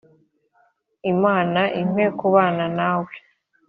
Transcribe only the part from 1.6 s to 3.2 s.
impe kubana nawe